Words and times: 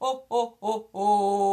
oh, 0.00 0.24
oh, 0.30 0.56
oh, 0.62 0.88
oh. 0.94 1.45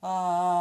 啊 0.00 0.59